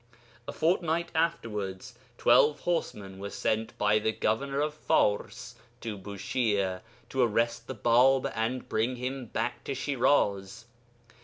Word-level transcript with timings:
A 0.47 0.51
fortnight 0.51 1.11
afterwards 1.13 1.93
twelve 2.17 2.61
horsemen 2.61 3.19
were 3.19 3.29
sent 3.29 3.77
by 3.77 3.99
the 3.99 4.11
governor 4.11 4.59
of 4.59 4.73
Fars 4.73 5.53
to 5.81 5.95
Bushire 5.95 6.81
to 7.09 7.21
arrest 7.21 7.67
the 7.67 7.75
Bāb 7.75 8.31
and 8.33 8.67
bring 8.67 8.95
him 8.95 9.27
back 9.27 9.63
to 9.65 9.75
Shiraz. 9.75 10.65